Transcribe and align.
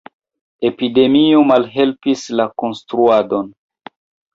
Epidemio 0.69 1.45
malhelpis 1.53 2.27
la 2.41 2.51
konstruadon. 2.65 3.59